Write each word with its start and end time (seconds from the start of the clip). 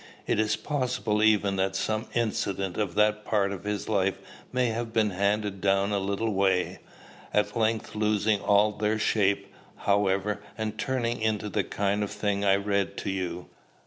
It 0.25 0.39
is 0.39 0.55
possible 0.55 1.21
even 1.21 1.57
that 1.57 1.75
some 1.75 2.07
incidents 2.15 2.79
of 2.79 2.95
that 2.95 3.23
part 3.23 3.51
of 3.51 3.65
his 3.65 3.87
life 3.87 4.17
may 4.51 4.69
have 4.69 4.91
been 4.91 5.11
handed 5.11 5.61
down 5.61 5.91
a 5.91 5.99
little 5.99 6.33
way, 6.33 6.79
at 7.35 7.55
length 7.55 7.93
losing 7.93 8.41
all 8.41 8.71
their 8.71 8.97
shape, 8.97 9.53
however, 9.75 10.41
and 10.57 10.75
turning 10.75 11.21
into 11.21 11.49
the 11.49 11.63
kind 11.63 12.01
of 12.03 12.09
thing 12.09 12.43
I 12.43 12.55
read 12.55 12.97
to 12.97 13.11
you. 13.11 13.47